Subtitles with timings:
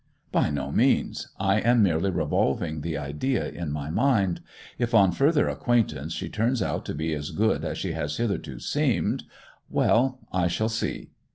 [0.31, 1.27] 'By no means.
[1.39, 4.41] I am merely revolving the idea in my mind.
[4.79, 8.57] If on further acquaintance she turns out to be as good as she has hitherto
[8.59, 11.11] seemed—well, I shall see.